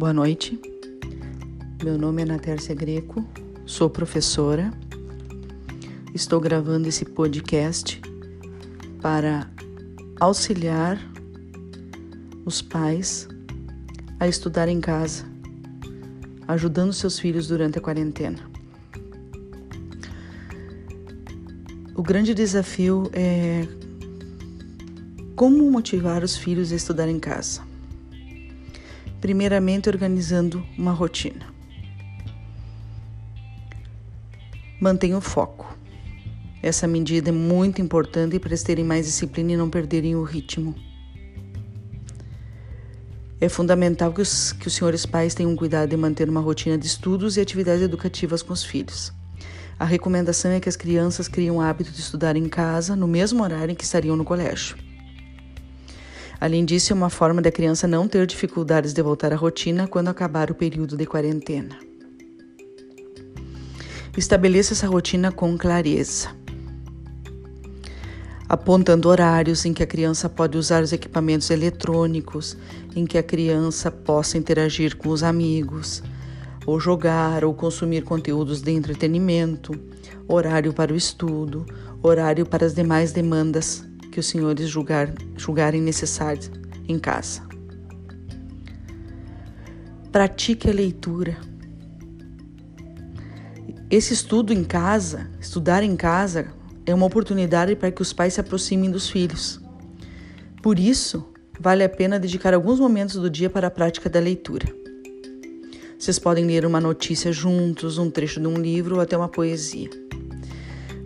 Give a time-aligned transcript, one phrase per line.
[0.00, 0.58] Boa noite.
[1.84, 3.22] Meu nome é Natércia Greco,
[3.66, 4.72] sou professora.
[6.14, 8.00] Estou gravando esse podcast
[9.02, 9.46] para
[10.18, 10.98] auxiliar
[12.46, 13.28] os pais
[14.18, 15.26] a estudar em casa,
[16.48, 18.38] ajudando seus filhos durante a quarentena.
[21.94, 23.68] O grande desafio é
[25.36, 27.68] como motivar os filhos a estudar em casa.
[29.20, 31.46] Primeiramente, organizando uma rotina.
[34.80, 35.76] Mantenha o foco.
[36.62, 40.74] Essa medida é muito importante para eles terem mais disciplina e não perderem o ritmo.
[43.40, 46.86] É fundamental que os, que os senhores pais tenham cuidado de manter uma rotina de
[46.86, 49.12] estudos e atividades educativas com os filhos.
[49.78, 53.42] A recomendação é que as crianças criem o hábito de estudar em casa no mesmo
[53.42, 54.76] horário em que estariam no colégio.
[56.40, 60.08] Além disso, é uma forma da criança não ter dificuldades de voltar à rotina quando
[60.08, 61.78] acabar o período de quarentena.
[64.16, 66.34] Estabeleça essa rotina com clareza,
[68.48, 72.56] apontando horários em que a criança pode usar os equipamentos eletrônicos,
[72.96, 76.02] em que a criança possa interagir com os amigos,
[76.64, 79.78] ou jogar ou consumir conteúdos de entretenimento,
[80.26, 81.66] horário para o estudo,
[82.02, 86.50] horário para as demais demandas que os senhores julgar, julgarem necessários
[86.88, 87.42] em casa.
[90.10, 91.36] Pratique a leitura.
[93.88, 96.48] Esse estudo em casa, estudar em casa,
[96.84, 99.60] é uma oportunidade para que os pais se aproximem dos filhos.
[100.62, 101.24] Por isso,
[101.58, 104.66] vale a pena dedicar alguns momentos do dia para a prática da leitura.
[105.98, 109.90] Vocês podem ler uma notícia juntos, um trecho de um livro ou até uma poesia.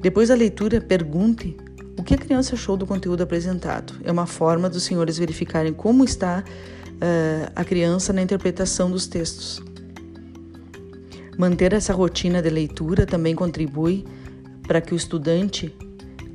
[0.00, 1.56] Depois da leitura, pergunte
[1.96, 3.94] o que a criança achou do conteúdo apresentado?
[4.02, 9.62] É uma forma dos senhores verificarem como está uh, a criança na interpretação dos textos.
[11.38, 14.04] Manter essa rotina de leitura também contribui
[14.66, 15.74] para que o estudante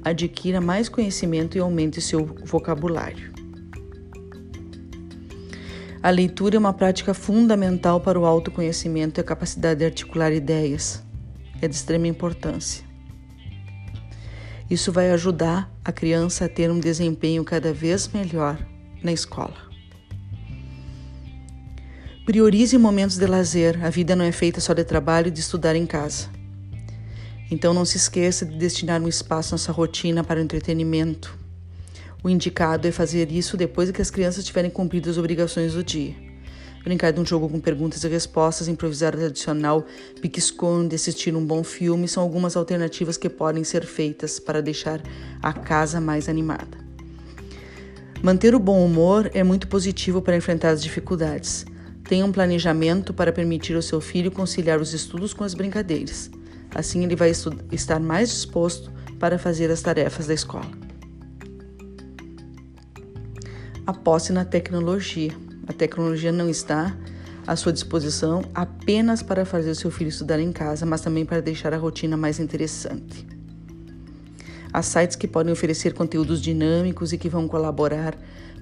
[0.03, 3.31] adquira mais conhecimento e aumente seu vocabulário.
[6.01, 11.03] A leitura é uma prática fundamental para o autoconhecimento e a capacidade de articular ideias.
[11.61, 12.88] É de extrema importância.
[14.69, 18.57] Isso vai ajudar a criança a ter um desempenho cada vez melhor
[19.03, 19.57] na escola.
[22.23, 23.83] Priorize momentos de lazer.
[23.83, 26.29] A vida não é feita só de trabalho e de estudar em casa.
[27.49, 31.35] Então não se esqueça de destinar um espaço na sua rotina para o entretenimento.
[32.23, 36.28] O indicado é fazer isso depois que as crianças tiverem cumprido as obrigações do dia
[36.83, 39.85] brincar de um jogo com perguntas e respostas, improvisar tradicional,
[40.21, 45.01] pique-esconde, assistir um bom filme são algumas alternativas que podem ser feitas para deixar
[45.41, 46.77] a casa mais animada.
[48.21, 51.65] Manter o bom humor é muito positivo para enfrentar as dificuldades.
[52.03, 56.29] Tenha um planejamento para permitir ao seu filho conciliar os estudos com as brincadeiras.
[56.73, 57.31] Assim, ele vai
[57.71, 60.69] estar mais disposto para fazer as tarefas da escola.
[63.85, 65.31] Aposte na tecnologia.
[65.69, 66.97] A tecnologia não está
[67.45, 71.75] à sua disposição apenas para fazer seu filho estudar em casa, mas também para deixar
[71.75, 73.23] a rotina mais interessante.
[74.73, 78.17] Há sites que podem oferecer conteúdos dinâmicos e que vão colaborar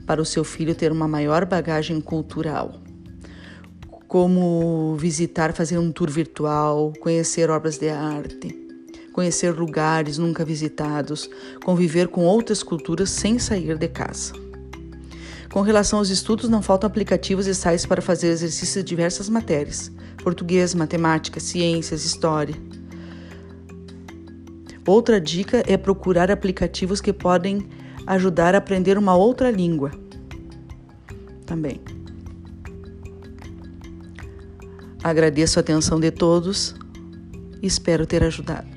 [0.05, 2.75] para o seu filho ter uma maior bagagem cultural,
[4.09, 8.53] como visitar, fazer um tour virtual, conhecer obras de arte,
[9.13, 11.29] conhecer lugares nunca visitados,
[11.63, 14.46] conviver com outras culturas sem sair de casa.
[15.57, 19.91] Com relação aos estudos, não faltam aplicativos e sites para fazer exercícios de diversas matérias:
[20.23, 22.53] português, matemática, ciências, história.
[24.85, 27.67] Outra dica é procurar aplicativos que podem
[28.05, 29.89] ajudar a aprender uma outra língua.
[31.43, 31.81] Também.
[35.03, 36.75] Agradeço a atenção de todos
[37.63, 38.67] e espero ter ajudado.